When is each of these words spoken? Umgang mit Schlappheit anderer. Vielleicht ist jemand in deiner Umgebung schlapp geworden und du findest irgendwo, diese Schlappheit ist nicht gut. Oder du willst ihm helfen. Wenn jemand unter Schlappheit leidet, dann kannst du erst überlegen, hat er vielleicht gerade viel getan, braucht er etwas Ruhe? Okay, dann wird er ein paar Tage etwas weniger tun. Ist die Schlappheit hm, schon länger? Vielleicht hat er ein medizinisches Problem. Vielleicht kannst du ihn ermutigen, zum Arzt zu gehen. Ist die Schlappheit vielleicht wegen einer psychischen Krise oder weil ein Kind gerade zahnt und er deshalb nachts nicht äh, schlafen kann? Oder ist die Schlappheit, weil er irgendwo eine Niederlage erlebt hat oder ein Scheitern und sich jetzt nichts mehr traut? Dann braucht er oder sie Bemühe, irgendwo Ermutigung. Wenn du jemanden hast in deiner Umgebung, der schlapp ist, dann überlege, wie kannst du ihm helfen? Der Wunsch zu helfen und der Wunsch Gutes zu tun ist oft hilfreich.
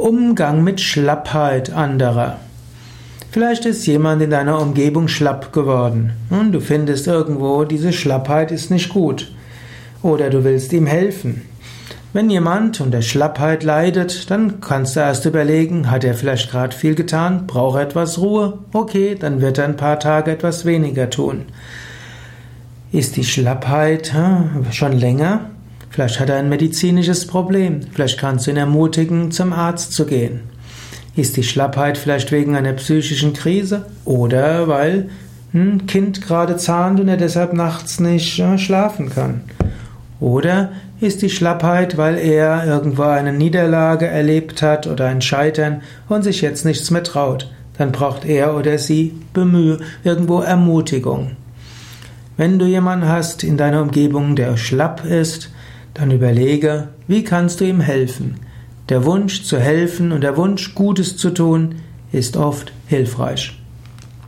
Umgang 0.00 0.64
mit 0.64 0.80
Schlappheit 0.80 1.72
anderer. 1.74 2.38
Vielleicht 3.30 3.66
ist 3.66 3.86
jemand 3.86 4.22
in 4.22 4.30
deiner 4.30 4.58
Umgebung 4.58 5.08
schlapp 5.08 5.52
geworden 5.52 6.14
und 6.30 6.52
du 6.52 6.60
findest 6.60 7.06
irgendwo, 7.06 7.64
diese 7.64 7.92
Schlappheit 7.92 8.50
ist 8.50 8.70
nicht 8.70 8.88
gut. 8.88 9.30
Oder 10.02 10.30
du 10.30 10.42
willst 10.42 10.72
ihm 10.72 10.86
helfen. 10.86 11.42
Wenn 12.14 12.30
jemand 12.30 12.80
unter 12.80 13.02
Schlappheit 13.02 13.62
leidet, 13.62 14.30
dann 14.30 14.62
kannst 14.62 14.96
du 14.96 15.00
erst 15.00 15.26
überlegen, 15.26 15.90
hat 15.90 16.02
er 16.02 16.14
vielleicht 16.14 16.50
gerade 16.50 16.74
viel 16.74 16.94
getan, 16.94 17.46
braucht 17.46 17.76
er 17.76 17.82
etwas 17.82 18.18
Ruhe? 18.18 18.58
Okay, 18.72 19.16
dann 19.20 19.42
wird 19.42 19.58
er 19.58 19.66
ein 19.66 19.76
paar 19.76 20.00
Tage 20.00 20.30
etwas 20.30 20.64
weniger 20.64 21.10
tun. 21.10 21.44
Ist 22.90 23.16
die 23.16 23.24
Schlappheit 23.24 24.14
hm, 24.14 24.64
schon 24.72 24.92
länger? 24.92 25.50
Vielleicht 25.90 26.20
hat 26.20 26.30
er 26.30 26.36
ein 26.36 26.48
medizinisches 26.48 27.26
Problem. 27.26 27.80
Vielleicht 27.92 28.18
kannst 28.18 28.46
du 28.46 28.52
ihn 28.52 28.56
ermutigen, 28.56 29.32
zum 29.32 29.52
Arzt 29.52 29.92
zu 29.92 30.06
gehen. 30.06 30.40
Ist 31.16 31.36
die 31.36 31.42
Schlappheit 31.42 31.98
vielleicht 31.98 32.30
wegen 32.30 32.56
einer 32.56 32.72
psychischen 32.74 33.32
Krise 33.32 33.86
oder 34.04 34.68
weil 34.68 35.10
ein 35.52 35.86
Kind 35.86 36.22
gerade 36.22 36.56
zahnt 36.56 37.00
und 37.00 37.08
er 37.08 37.16
deshalb 37.16 37.52
nachts 37.52 37.98
nicht 37.98 38.38
äh, 38.38 38.56
schlafen 38.56 39.10
kann? 39.10 39.42
Oder 40.20 40.70
ist 41.00 41.22
die 41.22 41.30
Schlappheit, 41.30 41.96
weil 41.96 42.18
er 42.18 42.64
irgendwo 42.64 43.02
eine 43.02 43.32
Niederlage 43.32 44.06
erlebt 44.06 44.62
hat 44.62 44.86
oder 44.86 45.06
ein 45.06 45.22
Scheitern 45.22 45.82
und 46.08 46.22
sich 46.22 46.40
jetzt 46.40 46.64
nichts 46.64 46.90
mehr 46.92 47.02
traut? 47.02 47.50
Dann 47.78 47.90
braucht 47.90 48.24
er 48.24 48.54
oder 48.54 48.78
sie 48.78 49.14
Bemühe, 49.32 49.78
irgendwo 50.04 50.40
Ermutigung. 50.40 51.32
Wenn 52.36 52.58
du 52.58 52.66
jemanden 52.66 53.08
hast 53.08 53.42
in 53.42 53.56
deiner 53.56 53.82
Umgebung, 53.82 54.36
der 54.36 54.56
schlapp 54.56 55.04
ist, 55.04 55.50
dann 55.94 56.10
überlege, 56.10 56.88
wie 57.06 57.24
kannst 57.24 57.60
du 57.60 57.64
ihm 57.64 57.80
helfen? 57.80 58.36
Der 58.88 59.04
Wunsch 59.04 59.44
zu 59.44 59.58
helfen 59.58 60.12
und 60.12 60.22
der 60.22 60.36
Wunsch 60.36 60.74
Gutes 60.74 61.16
zu 61.16 61.30
tun 61.30 61.76
ist 62.12 62.36
oft 62.36 62.72
hilfreich. 62.86 63.59